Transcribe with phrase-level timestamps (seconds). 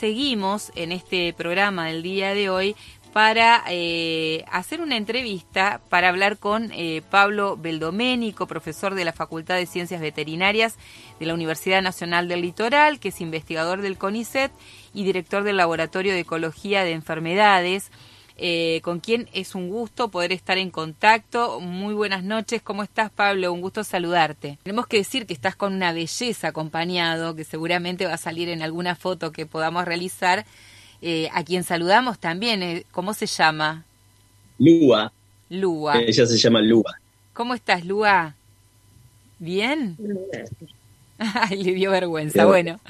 [0.00, 2.74] seguimos en este programa del día de hoy
[3.12, 9.56] para eh, hacer una entrevista para hablar con eh, Pablo Beldoménico, profesor de la Facultad
[9.56, 10.76] de Ciencias Veterinarias
[11.18, 14.50] de la Universidad Nacional del Litoral, que es investigador del CONICET
[14.94, 17.90] y director del Laboratorio de Ecología de Enfermedades.
[18.42, 21.60] Eh, con quien es un gusto poder estar en contacto.
[21.60, 23.52] Muy buenas noches, ¿cómo estás Pablo?
[23.52, 24.56] Un gusto saludarte.
[24.62, 28.62] Tenemos que decir que estás con una belleza acompañado, que seguramente va a salir en
[28.62, 30.46] alguna foto que podamos realizar,
[31.02, 32.62] eh, a quien saludamos también.
[32.62, 33.84] Eh, ¿Cómo se llama?
[34.58, 35.12] Lua.
[35.50, 36.00] Lua.
[36.00, 36.98] Ella se llama Lua.
[37.34, 38.34] ¿Cómo estás, Lua?
[39.38, 39.98] ¿Bien?
[41.18, 42.46] Ay, le dio vergüenza.
[42.46, 42.80] Bueno,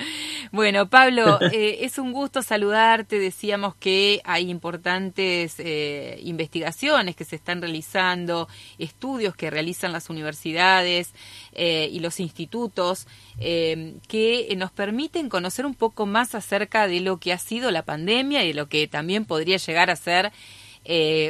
[0.52, 3.18] bueno, Pablo, eh, es un gusto saludarte.
[3.18, 11.12] Decíamos que hay importantes eh, investigaciones que se están realizando, estudios que realizan las universidades
[11.52, 13.06] eh, y los institutos
[13.38, 18.44] que nos permiten conocer un poco más acerca de lo que ha sido la pandemia
[18.44, 20.30] y de lo que también podría llegar a ser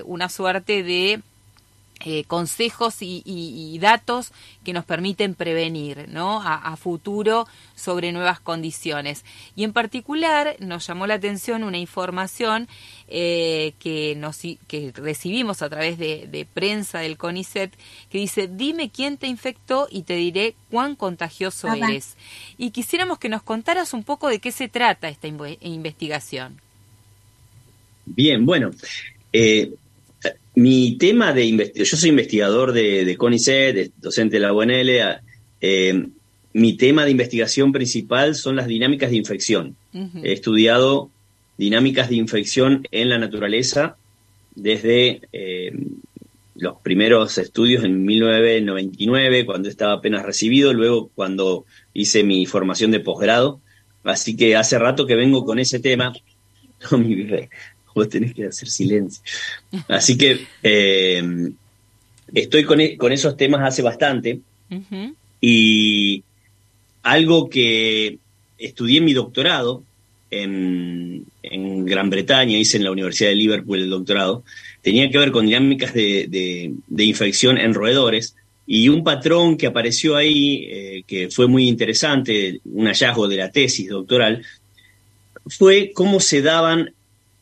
[0.07, 1.23] una suerte de
[2.03, 4.33] eh, consejos y, datos
[4.65, 6.41] que nos permiten prevenir ¿no?
[6.43, 9.25] a, futuro sobre nuevas condiciones.
[9.55, 12.69] Y en particular nos llamó la atención una información
[13.09, 17.73] eh, que, nos, que recibimos a través de, prensa del CONICET
[18.11, 22.17] que dice, dime quién te infectó y te diré cuán contagioso eres.
[22.57, 26.61] Y quisiéramos que nos contaras un poco de qué se trata esta investigación.
[28.07, 28.71] Bien, bueno.
[29.33, 29.73] Eh,
[30.55, 35.21] mi tema de investigación, yo soy investigador de, de CONICET, docente de la UNL,
[35.61, 36.07] eh,
[36.53, 39.77] mi tema de investigación principal son las dinámicas de infección.
[40.23, 41.11] He estudiado
[41.57, 43.97] dinámicas de infección en la naturaleza
[44.57, 45.73] desde eh,
[46.57, 53.01] los primeros estudios en 1999, cuando estaba apenas recibido, luego cuando hice mi formación de
[53.01, 53.61] posgrado.
[54.03, 56.13] Así que hace rato que vengo con ese tema.
[56.99, 57.15] mi
[57.95, 59.23] vos tenés que hacer silencio.
[59.89, 61.53] Así que eh,
[62.35, 64.41] estoy e, con, esos temas hace bastante.
[65.41, 66.23] Y
[67.03, 68.19] algo que
[68.59, 69.83] estudié en mi doctorado
[70.31, 71.27] en,
[71.87, 74.45] Gran Bretaña, hice en la Universidad de Liverpool el doctorado,
[74.83, 78.37] tenía que ver con dinámicas de, infección en roedores.
[78.67, 83.51] Y un patrón que apareció ahí, eh, que fue muy interesante, un hallazgo de la
[83.51, 84.45] tesis doctoral,
[85.47, 86.93] fue cómo se daban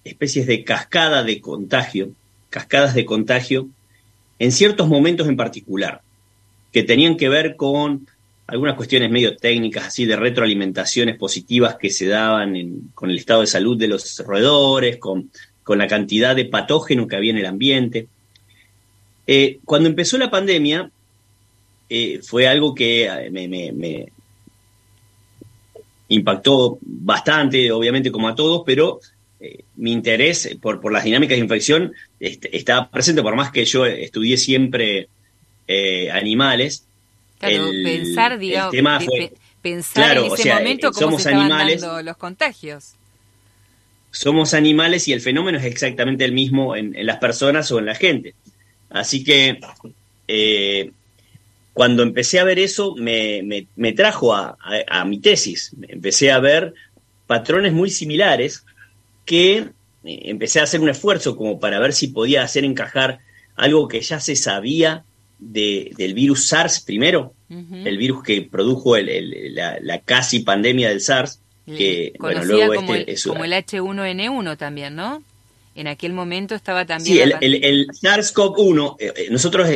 [0.09, 2.11] especies de cascada de contagio,
[2.51, 3.69] cascadas de contagio,
[4.39, 6.03] en ciertos momentos en particular,
[6.73, 8.07] que tenían que ver con
[8.47, 13.47] algunas cuestiones medio técnicas, así de retroalimentaciones positivas que se daban con el estado de
[13.47, 15.31] salud de los roedores, con,
[15.67, 18.09] la cantidad de patógeno que había en el ambiente.
[19.27, 20.91] Eh, cuando empezó la pandemia,
[21.91, 24.07] eh, fue algo que eh, me,
[26.09, 29.01] impactó bastante, obviamente como a todos, pero
[29.41, 33.87] eh, mi interés por, por las dinámicas de infección está presente, por más que yo
[33.87, 35.09] estudié siempre
[35.69, 36.85] eh, animales.
[37.39, 38.75] Claro, pensar, digamos,
[39.63, 42.95] pensar en ese momento cómo somos se animales, dando los contagios.
[44.11, 47.95] Somos animales y el fenómeno es exactamente el mismo en, las personas o en la
[47.95, 48.35] gente.
[48.91, 49.61] Así que
[50.27, 50.91] eh,
[51.75, 55.77] cuando empecé a ver eso, me, me, trajo a, a, mi tesis.
[55.87, 56.75] Empecé a ver
[57.29, 58.65] patrones muy similares
[59.29, 59.71] que eh,
[60.05, 63.21] empecé a hacer un esfuerzo como para ver si podía hacer encajar
[63.55, 65.05] algo que ya se sabía
[65.39, 72.45] del virus SARS primero, el virus que produjo la, casi pandemia del SARS, que bueno,
[72.45, 75.23] luego como, este, el, como el H1N1 también, ¿no?
[75.77, 77.29] En aquel momento estaba también...
[77.29, 79.69] Sí, el, SARS-CoV-1, eh, eh, nosotros,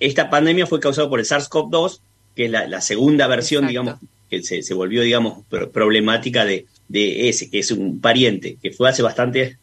[0.00, 2.00] esta pandemia fue causada por el SARS-CoV-2,
[2.34, 3.98] que es la, segunda versión, digamos,
[4.28, 8.88] que se, se volvió, digamos, problemática de, de ese, que es un pariente, que fue
[8.88, 9.58] hace bastantes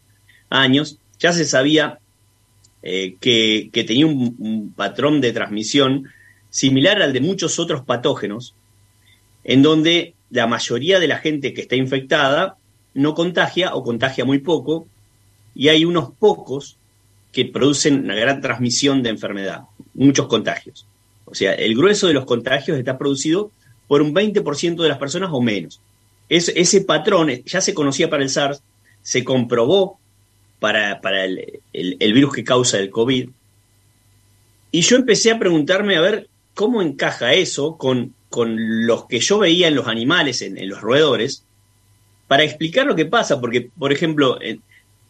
[0.50, 2.00] años, ya se sabía
[2.84, 6.10] eh, que, tenía un, patrón de transmisión
[6.50, 8.56] similar al de muchos otros patógenos,
[9.44, 12.58] en donde la mayoría de la gente que está infectada
[12.94, 14.88] no contagia o contagia muy poco,
[15.54, 16.78] y hay unos pocos
[17.32, 19.62] que producen una gran transmisión de enfermedad,
[19.94, 20.86] muchos contagios.
[21.26, 23.52] O sea, el grueso de los contagios está producido
[23.88, 25.80] por un 20% de las personas o menos
[26.32, 28.64] ese patrón ya se conocía para el SARS,
[29.02, 30.00] se comprobó
[30.60, 31.02] para,
[31.74, 33.30] el, virus que causa el COVID.
[34.72, 39.40] Y yo empecé a preguntarme a ver cómo encaja eso con, con los que yo
[39.40, 41.44] veía en los animales, en, los roedores,
[42.28, 44.62] para explicar lo que pasa, porque, por ejemplo, en,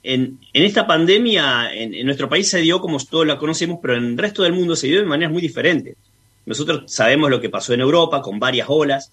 [0.01, 4.17] en, esta pandemia en, nuestro país se dio como todos la conocemos, pero en el
[4.17, 5.95] resto del mundo se dio de maneras muy diferentes.
[6.47, 9.11] Nosotros sabemos lo que pasó en Europa con varias olas,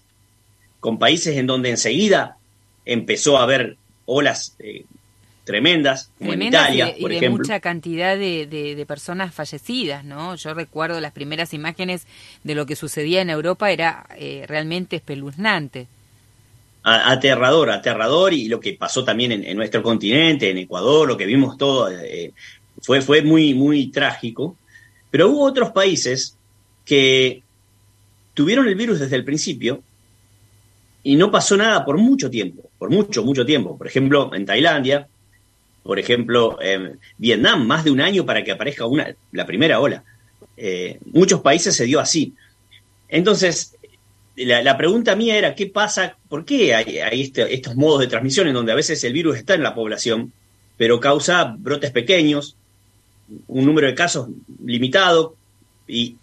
[0.79, 2.37] con países en donde enseguida
[2.85, 4.85] empezó a haber olas eh,
[5.43, 10.35] tremendas, como en Italia, y, de mucha cantidad de, personas fallecidas, ¿no?
[10.35, 12.05] Yo recuerdo las primeras imágenes
[12.43, 15.87] de lo que sucedía en Europa, era eh, realmente espeluznante.
[16.83, 21.57] aterrador, aterrador, y lo que pasó también en, nuestro continente, en Ecuador, lo que vimos
[21.57, 22.31] todo, eh,
[22.81, 24.55] fue, fue muy, muy trágico.
[25.09, 26.37] Pero hubo otros países
[26.85, 27.41] que
[28.35, 29.81] tuvieron el virus desde el principio
[31.03, 33.77] y no pasó nada por mucho tiempo, por mucho, mucho tiempo.
[33.77, 35.07] Por ejemplo, en Tailandia,
[35.83, 40.03] por ejemplo, en Vietnam, más de un año para que aparezca una, la primera ola.
[40.57, 42.33] Eh, muchos países se dio así.
[43.07, 43.75] Entonces,
[44.35, 46.17] la, pregunta mía era, ¿qué pasa?
[46.27, 49.53] ¿Por qué hay, este, estos modos de transmisión en donde a veces el virus está
[49.53, 50.33] en la población,
[50.77, 52.55] pero causa brotes pequeños,
[53.47, 54.29] un número de casos
[54.63, 55.35] limitado
[55.87, 56.17] y,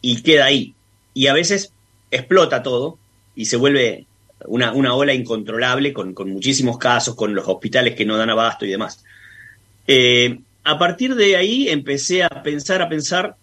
[0.00, 0.74] y queda ahí?
[1.14, 1.72] Y a veces
[2.10, 2.98] explota todo
[3.34, 4.06] y se vuelve
[4.46, 8.70] una, una ola incontrolable con, muchísimos casos, con los hospitales que no dan abasto y
[8.70, 9.04] demás.
[9.86, 13.36] Eh, a partir de ahí empecé a pensar, a pensar,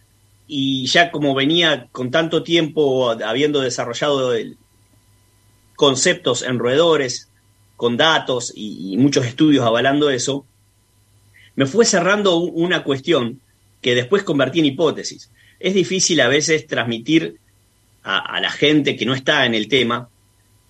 [0.48, 4.34] y ya como venía con tanto tiempo habiendo desarrollado
[5.76, 7.30] conceptos en roedores,
[7.76, 10.46] con datos y, muchos estudios avalando eso,
[11.56, 13.42] me fue cerrando una cuestión
[13.82, 15.30] que después convertí en hipótesis.
[15.60, 17.38] Es difícil a veces transmitir
[18.04, 20.08] a la gente que no está en el tema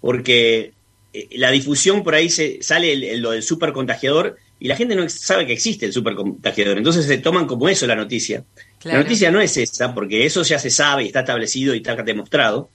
[0.02, 0.74] porque
[1.14, 5.46] eh, la difusión por ahí se sale lo del supercontagiador y la gente no sabe
[5.46, 6.78] que existe el supercontagiador.
[6.78, 8.44] Entonces se toman como eso la noticia.
[8.84, 11.96] La noticia no es esa, porque eso ya se sabe y está establecido y está
[11.96, 12.70] demostrado.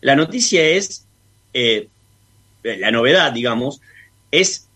[0.00, 1.06] La noticia es,
[1.54, 1.88] eh,
[2.62, 3.80] la novedad, digamos,
[4.30, 4.68] es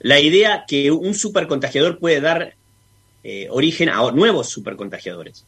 [0.00, 2.54] la idea que un supercontagiador puede dar
[3.24, 5.44] eh, origen a nuevos supercontagiadores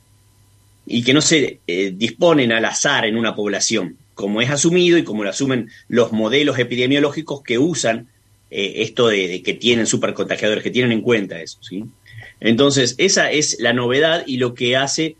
[0.87, 5.25] y que no se disponen al azar en una población como es asumido y como
[5.25, 8.09] lo asumen los modelos epidemiológicos que usan
[8.51, 11.59] eh, esto de, que tienen supercontagiadores, que tienen en cuenta eso.
[11.63, 11.85] ¿sí?
[12.41, 15.17] Entonces, esa es la novedad y lo que hace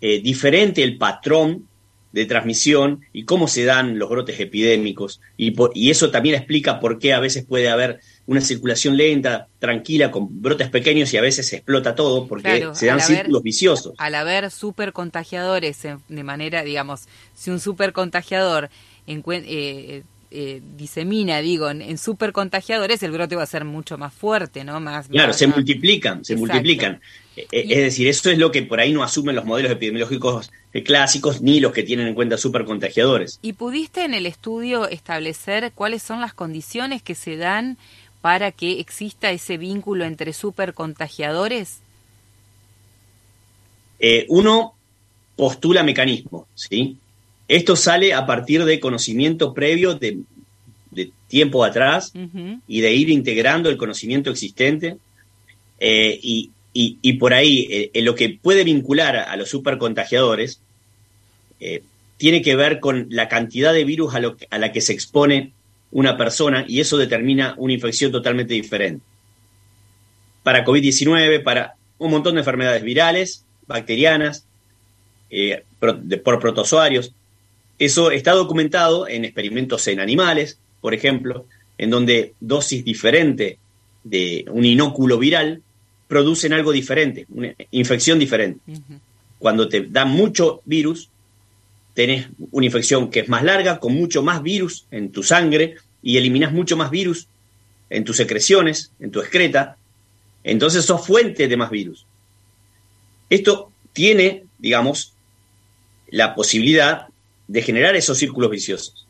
[0.00, 1.66] eh, diferente el patrón
[2.12, 5.20] de transmisión y cómo se dan los brotes epidémicos.
[5.36, 10.10] Y, y eso también explica por qué a veces puede haber una circulación lenta, tranquila,
[10.10, 13.94] con brotes pequeños y a veces se explota todo porque se dan círculos viciosos.
[13.98, 17.02] Al haber supercontagiadores de manera, digamos,
[17.34, 18.70] si un supercontagiador
[19.06, 24.80] eh, eh, disemina, digo, en, supercontagiadores, el brote va a ser mucho más fuerte, ¿no?
[24.80, 27.00] Más, claro, se multiplican, se multiplican.
[27.36, 30.50] Eh, es decir, eso es lo que por ahí no asumen los modelos epidemiológicos
[30.84, 33.38] clásicos ni los que tienen en cuenta supercontagiadores.
[33.42, 37.78] ¿Y pudiste en el estudio establecer cuáles son las condiciones que se dan
[38.24, 41.80] para que exista ese vínculo entre supercontagiadores?
[43.98, 44.72] Eh, uno
[45.36, 46.96] postula mecanismos, ¿sí?
[47.48, 50.20] Esto sale a partir de conocimiento previo de,
[51.28, 52.14] tiempo atrás
[52.66, 54.96] y de ir integrando el conocimiento existente.
[55.78, 56.18] Eh,
[56.72, 60.62] y, por ahí, eh, lo que puede vincular a, los supercontagiadores
[62.16, 65.52] tiene que ver con la cantidad de virus a, a la que se expone
[65.94, 69.02] una persona y eso determina una infección totalmente diferente.
[70.42, 74.44] Para COVID-19, para un montón de enfermedades virales, bacterianas,
[75.30, 77.14] eh, por protozoarios.
[77.78, 81.46] Eso está documentado en experimentos en animales, por ejemplo,
[81.78, 83.58] en donde dosis diferente
[84.02, 85.62] de un inóculo viral
[86.08, 88.60] producen algo diferente, una infección diferente.
[89.38, 91.08] Cuando te dan mucho virus,
[91.94, 96.18] tenés una infección que es más larga, con mucho más virus en tu sangre y
[96.18, 97.26] eliminas mucho más virus
[97.88, 99.78] en tus secreciones, en tu excreta,
[100.44, 102.04] entonces sos fuente de más virus.
[103.30, 105.14] Esto tiene, digamos,
[106.08, 107.08] la posibilidad
[107.48, 109.06] de generar esos círculos viciosos.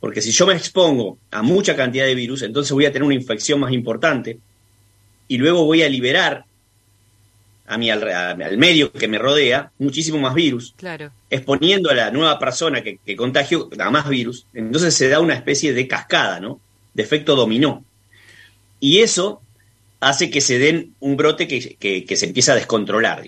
[0.00, 3.14] Porque si yo me expongo a mucha cantidad de virus, entonces voy a tener una
[3.14, 4.38] infección más importante
[5.28, 6.44] y luego voy a liberar
[7.66, 11.10] a mi, al, medio que me rodea muchísimo más virus, claro.
[11.30, 14.46] exponiendo a la nueva persona que, que contagio a más virus.
[14.52, 16.60] Entonces se da una especie de cascada, ¿no?
[16.92, 17.84] De efecto dominó.
[18.80, 19.40] Y eso
[20.00, 23.24] hace que se den un brote que, se empieza a descontrolar,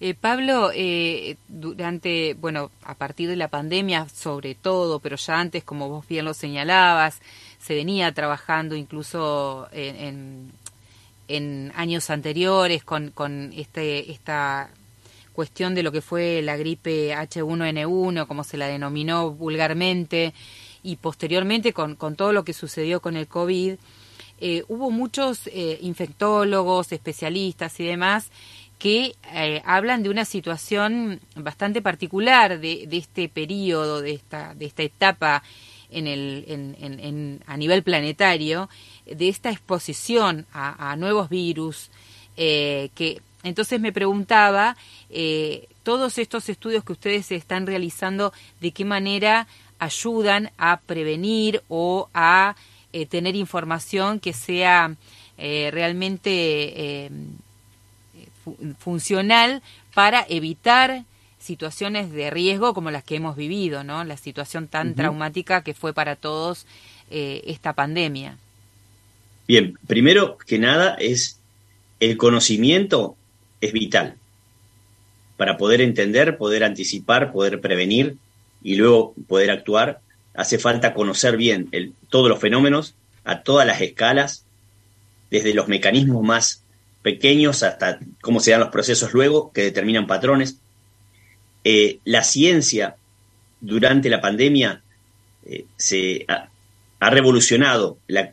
[0.00, 5.64] eh, Pablo, eh, durante, bueno, a partir de la pandemia sobre todo, pero ya antes,
[5.64, 7.20] como vos bien lo señalabas,
[7.58, 10.52] se venía trabajando incluso en en
[11.74, 14.70] años anteriores con, con este, esta
[15.32, 20.34] cuestión de lo que fue la gripe H1N1, como se la denominó vulgarmente,
[20.82, 23.74] y posteriormente con, con todo lo que sucedió con el COVID,
[24.40, 28.30] eh, hubo muchos eh, infectólogos, especialistas y demás
[28.78, 34.66] que eh, hablan de una situación bastante particular de, de este periodo, de esta, de
[34.66, 35.42] esta etapa
[35.90, 38.68] en el, en, a nivel planetario
[39.14, 41.90] de esta exposición a, nuevos virus,
[42.36, 44.76] eh, que entonces me preguntaba,
[45.10, 49.46] eh, todos estos estudios que ustedes están realizando, ¿de qué manera
[49.78, 52.56] ayudan a prevenir o a
[52.92, 54.94] eh, tener información que sea
[55.36, 57.08] realmente
[58.80, 59.62] funcional
[59.94, 61.04] para evitar
[61.38, 64.02] situaciones de riesgo como las que hemos vivido, ¿no?
[64.02, 66.66] La situación tan traumática que fue para todos
[67.08, 68.36] esta pandemia.
[69.48, 71.40] Bien, primero que nada es
[72.00, 73.16] el conocimiento
[73.62, 74.16] es vital
[75.38, 78.16] para poder entender, poder anticipar, poder prevenir
[78.62, 80.00] y luego poder actuar.
[80.34, 81.70] Hace falta conocer bien
[82.10, 84.44] todos los fenómenos a todas las escalas,
[85.30, 86.62] desde los mecanismos más
[87.02, 90.58] pequeños hasta cómo se dan los procesos luego que determinan patrones.
[91.64, 92.96] Eh, la ciencia
[93.60, 94.82] durante la pandemia
[95.46, 96.26] eh, se
[97.00, 98.32] ha revolucionado la,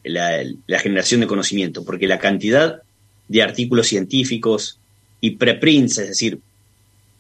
[0.80, 2.82] generación de conocimiento, porque la cantidad
[3.28, 4.80] de artículos científicos
[5.22, 6.40] y preprints, es decir,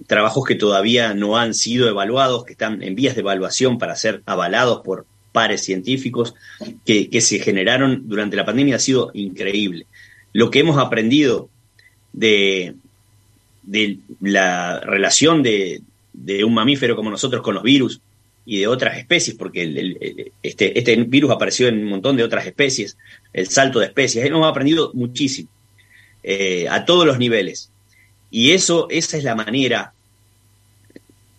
[0.07, 4.21] trabajos que todavía no han sido evaluados, que están en vías de evaluación para ser
[4.25, 6.33] avalados por pares científicos,
[6.85, 9.85] que, se generaron durante la pandemia ha sido increíble.
[10.33, 11.49] Lo que hemos aprendido
[12.13, 12.75] de,
[14.19, 15.81] la relación de
[16.43, 18.01] un mamífero como nosotros con los virus,
[18.45, 22.97] y de otras especies, porque este, este virus apareció en un montón de otras especies,
[23.33, 25.49] el salto de especies, hemos aprendido muchísimo,
[26.23, 27.71] eh, a todos los niveles.
[28.29, 29.93] Y eso, esa es la manera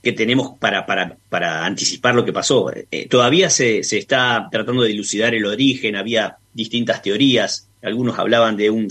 [0.02, 2.72] que tenemos para, para, para anticipar lo que pasó.
[2.90, 8.56] Eh, todavía se, se, está tratando de dilucidar el origen, había distintas teorías, algunos hablaban
[8.56, 8.88] de, un,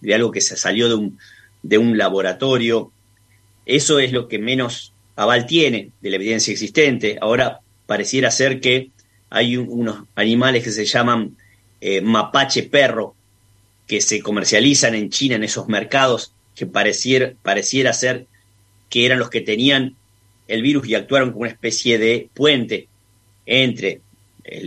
[0.00, 1.18] de algo que se salió de un,
[1.62, 2.92] de un laboratorio.
[3.66, 7.18] Eso es lo que menos aval tiene de la evidencia existente.
[7.20, 8.90] Ahora pareciera ser que
[9.28, 11.36] hay unos animales que se llaman
[11.80, 13.14] eh, mapache perro,
[13.86, 18.26] que se comercializan en China en esos mercados, que pareciera, pareciera ser
[18.88, 19.94] que eran los que tenían
[20.48, 22.88] el virus y actuaron como una especie de puente
[23.44, 24.00] entre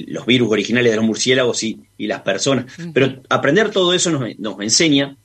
[0.07, 2.65] los virus originales de los murciélagos y, las personas.
[2.93, 5.17] Pero aprender todo eso nos, nos enseña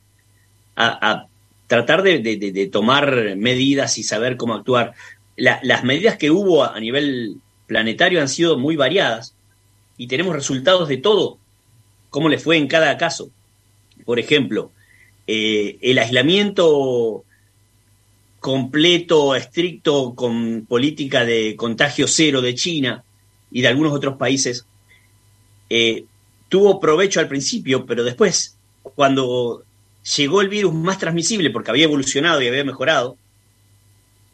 [0.75, 1.27] a,
[1.69, 4.93] tratar de, tomar medidas y saber cómo actuar
[5.39, 9.33] las medidas que hubo a, nivel planetario han sido muy variadas
[9.97, 11.37] y tenemos resultados de todo,
[12.09, 13.29] cómo le fue en cada caso.
[14.05, 14.71] Por ejemplo,
[15.27, 17.23] eh, el aislamiento
[18.39, 23.03] completo, estricto, con política de contagio cero de China
[23.51, 24.65] y de algunos otros países,
[25.69, 26.05] eh,
[26.47, 28.57] tuvo provecho al principio, pero después,
[28.95, 29.63] cuando
[30.17, 33.17] llegó el virus más transmisible, porque había evolucionado y había mejorado,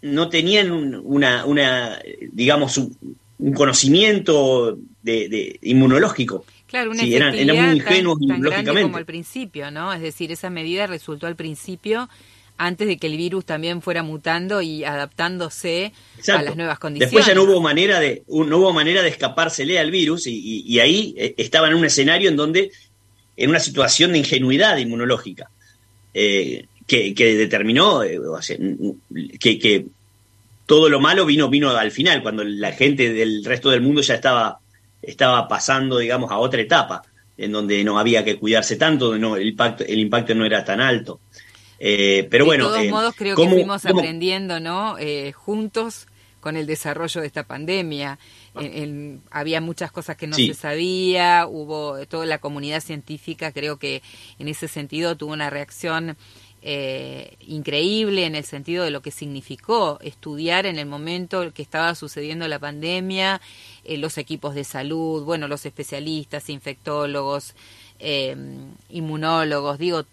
[0.06, 2.00] no tenían una, una
[2.32, 6.46] digamos, un, conocimiento de, inmunológico.
[6.68, 9.92] Claro, una sí, eran, muy ingenuos tan, como al principio, ¿no?
[9.94, 12.08] Es decir, esa medida resultó al principio
[12.58, 15.92] antes de que el virus también fuera mutando y adaptándose
[16.28, 17.12] a las nuevas condiciones.
[17.12, 21.16] Después ya no hubo manera de, no hubo manera de escapársele al virus y, ahí
[21.18, 22.72] eh, estaba en un escenario en donde,
[23.36, 25.50] en una situación de ingenuidad inmunológica.
[26.14, 28.20] Eh, que, determinó eh,
[29.40, 29.86] que, que,
[30.66, 34.16] todo lo malo vino, vino al final, cuando la gente del resto del mundo ya
[34.16, 34.60] estaba,
[35.02, 37.04] estaba pasando, digamos, a otra etapa,
[37.38, 40.82] en donde no había que cuidarse tanto, no, el, impacto, el impacto no era tan
[40.82, 41.20] alto.
[41.78, 42.72] Eh, pero bueno.
[42.72, 44.96] De todos modos, creo que fuimos aprendiendo, ¿no?
[45.34, 46.08] juntos
[46.46, 48.20] con el desarrollo de esta pandemia.
[49.32, 54.04] había muchas cosas que no se sabía, hubo toda la comunidad científica, creo que
[54.38, 56.18] en ese sentido tuvo una reacción
[56.68, 61.94] eh, increíble en el sentido de lo que significó estudiar en el momento que estaba
[61.94, 63.40] sucediendo la pandemia,
[63.84, 67.54] eh, los equipos de salud, bueno, los especialistas, infectólogos,
[68.00, 68.36] eh,
[68.90, 70.06] inmunólogos, digo,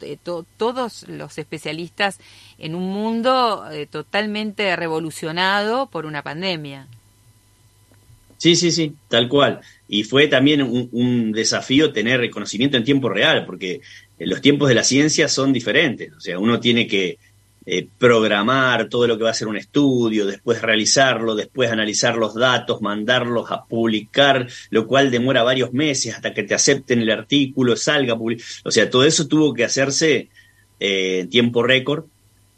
[0.59, 2.21] todos los especialistas
[2.59, 6.87] en un mundo totalmente revolucionado por una pandemia.
[8.43, 9.61] Sí, sí, sí, tal cual.
[9.89, 13.83] Y fue también un, desafío tener reconocimiento en tiempo real, porque
[14.27, 16.13] los tiempos de la ciencia son diferentes.
[16.13, 17.19] O sea, uno tiene que
[17.65, 22.35] eh, programar todo lo que va a ser un estudio, después realizarlo, después analizar los
[22.35, 27.77] datos, mandarlos a publicar, lo cual demora varios meses hasta que te acepten el artículo,
[27.77, 28.15] salga.
[28.65, 30.29] O sea, todo eso tuvo que hacerse
[30.81, 32.05] eh, en tiempo récord.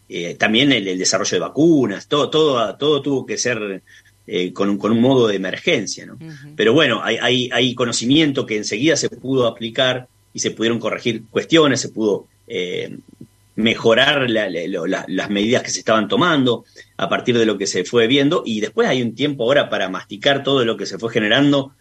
[0.09, 3.83] Eh, también el, desarrollo de vacunas, todo, todo, todo tuvo que ser
[4.27, 6.07] eh, con, un, con, un, modo de emergencia.
[6.07, 6.19] ¿no?
[6.57, 11.23] Pero bueno, hay, hay, hay, conocimiento que enseguida se pudo aplicar y se pudieron corregir
[11.31, 12.99] cuestiones, se pudo eh,
[13.57, 16.65] mejorar las medidas que se estaban tomando
[16.97, 19.89] a partir de lo que se fue viendo y después hay un tiempo ahora para
[19.89, 21.73] masticar todo lo que se fue generando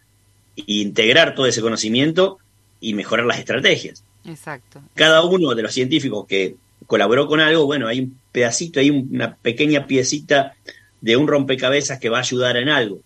[0.54, 2.38] integrar todo ese conocimiento
[2.80, 4.04] y mejorar las estrategias.
[4.24, 4.80] Exacto.
[4.94, 6.54] Cada uno de los científicos que
[6.86, 10.54] colaboró con algo, bueno, hay un pedacito, hay una pequeña piecita
[11.00, 13.00] de un rompecabezas que va a ayudar en algo.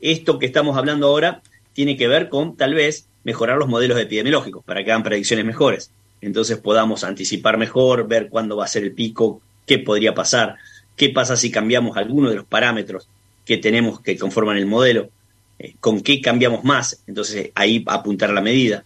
[0.00, 1.42] Esto que estamos hablando ahora
[1.74, 5.90] tiene que ver con tal vez mejorar los modelos epidemiológicos para que hagan predicciones mejores.
[6.20, 10.56] Entonces podamos anticipar mejor, ver cuándo va a ser el pico, qué podría pasar,
[10.96, 13.08] qué pasa si cambiamos alguno de los parámetros
[13.44, 15.10] que tenemos que conforman el modelo,
[15.58, 17.02] eh, con qué cambiamos más.
[17.06, 18.84] Entonces ahí apuntar la medida.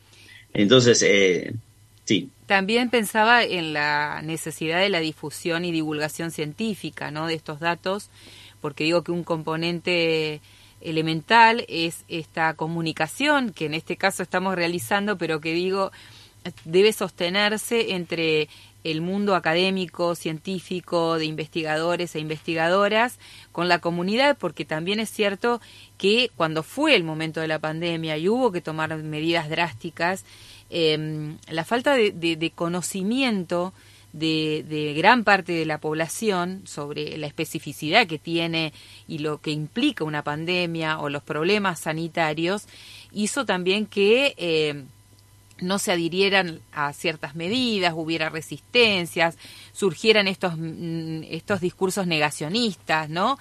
[0.53, 1.55] Entonces, eh,
[2.05, 2.31] sí.
[2.47, 7.27] También pensaba en la necesidad de la difusión y divulgación científica ¿no?
[7.27, 8.09] de estos datos,
[8.61, 10.41] porque digo que un componente
[10.81, 15.91] elemental es esta comunicación que en este caso estamos realizando, pero que digo
[16.65, 18.49] debe sostenerse entre
[18.85, 23.19] el mundo académico, científico, de investigadores e investigadoras,
[23.53, 25.61] con la comunidad, porque también es cierto
[25.97, 30.25] que cuando fue el momento de la pandemia y hubo que tomar medidas drásticas,
[30.71, 33.73] em, la falta de, conocimiento
[34.13, 38.73] de, de, gran parte de la población sobre la especificidad que tiene
[39.07, 42.67] y lo que implica una pandemia o los problemas sanitarios,
[43.13, 44.87] hizo también que em,
[45.61, 49.37] no se adhirieran a ciertas medidas, hubiera resistencias,
[49.73, 53.39] surgieran estos, mm, estos discursos negacionistas, ¿no?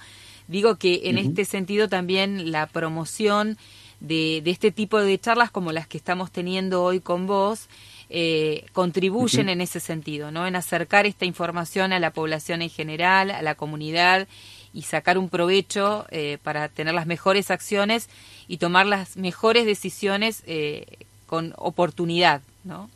[0.48, 3.58] Digo que en este sentido también la promoción
[4.00, 7.68] de, de, este tipo de charlas como las que estamos teniendo hoy con vos
[8.10, 10.46] eh, contribuyen en ese sentido, ¿no?
[10.46, 14.28] En acercar esta información a la población en general, a la comunidad
[14.72, 18.08] y sacar un provecho eh, para tener las mejores acciones
[18.46, 20.86] y tomar las mejores decisiones eh,
[21.26, 22.90] con oportunidad, ¿no?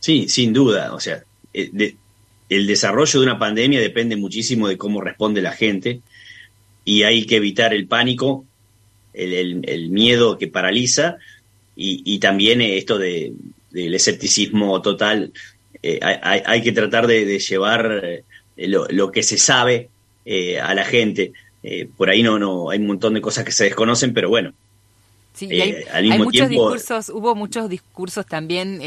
[0.00, 0.94] Sí, sin duda.
[0.94, 6.00] O sea, el desarrollo de una pandemia depende muchísimo de cómo responde la gente
[6.84, 8.44] y hay que evitar el pánico,
[9.12, 11.16] el, miedo que paraliza
[11.76, 13.32] y, también esto de,
[13.70, 15.32] del escepticismo total.
[15.82, 18.00] Eh, hay, que tratar de, llevar
[18.56, 19.90] eh, lo, que se sabe
[20.62, 21.32] a la gente.
[21.96, 24.52] por ahí no, no, hay un montón de cosas que se desconocen, pero bueno,
[25.34, 28.80] Sí, eh, hay, muchos discursos, hubo muchos discursos también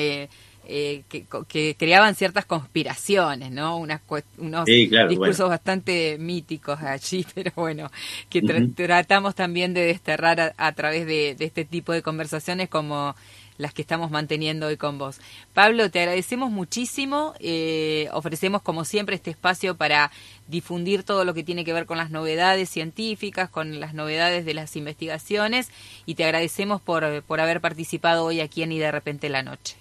[0.70, 3.78] eh, eh, que, creaban ciertas conspiraciones, ¿no?
[3.78, 4.02] Unas,
[4.38, 7.90] unos discursos bastante míticos allí, pero bueno,
[8.30, 8.42] que
[8.76, 13.16] tratamos también de desterrar a, través de, de, este tipo de conversaciones como
[13.58, 15.20] las que estamos manteniendo hoy con vos.
[15.54, 17.34] Pablo, te agradecemos muchísimo.
[17.40, 20.12] Eh, ofrecemos, como siempre, este espacio para
[20.48, 24.54] difundir todo lo que tiene que ver con las novedades científicas, con las novedades de
[24.54, 25.70] las investigaciones
[26.06, 29.76] y te agradecemos por, por haber participado hoy aquí en Y de repente la noche.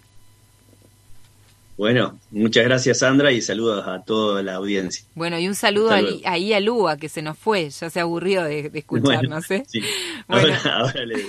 [1.76, 5.04] Bueno, muchas gracias Sandra y saludos a toda la audiencia.
[5.14, 8.70] Bueno, y un saludo ahí, a Lua, que se nos fue, ya se aburrió de,
[8.72, 9.50] escucharnos.
[9.50, 9.64] ¿eh?
[10.28, 11.22] ahora, le,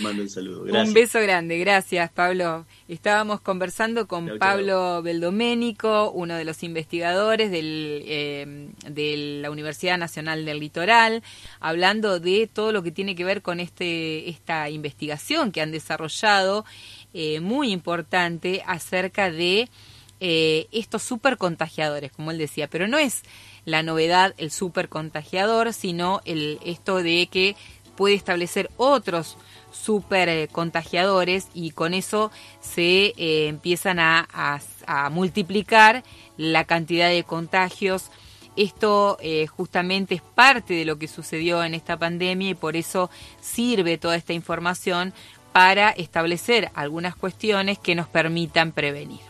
[0.00, 0.62] mando un saludo.
[0.64, 0.88] Gracias.
[0.88, 2.64] Un beso grande, gracias Pablo.
[2.88, 10.46] Estábamos conversando con Pablo Beldoménico, uno de los investigadores del, eh, de la Universidad Nacional
[10.46, 11.22] del Litoral,
[11.60, 16.64] hablando de todo lo que tiene que ver con este, esta investigación que han desarrollado,
[17.12, 19.68] eh, muy importante, acerca de
[20.20, 23.22] eh, estos super contagiadores, como él decía, pero no es
[23.64, 27.56] la novedad el super contagiador, sino el, esto de que
[27.96, 29.36] puede establecer otros
[29.72, 34.60] super contagiadores y con eso se eh, empiezan a,
[35.10, 36.02] multiplicar
[36.36, 38.10] la cantidad de contagios.
[38.56, 39.18] Esto
[39.56, 43.08] justamente es parte de lo que sucedió en esta pandemia y por eso
[43.40, 45.14] sirve toda esta información
[45.52, 49.29] para establecer algunas cuestiones que nos permitan prevenir.